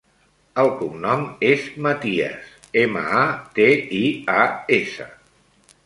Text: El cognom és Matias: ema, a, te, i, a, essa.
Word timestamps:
El 0.61 0.69
cognom 0.79 1.25
és 1.51 1.67
Matias: 1.87 2.49
ema, 2.85 3.05
a, 3.21 3.29
te, 3.61 3.69
i, 4.01 4.05
a, 4.41 4.49
essa. 4.81 5.09